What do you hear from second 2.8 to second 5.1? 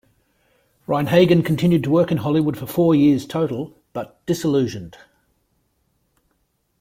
years total, but disillusioned.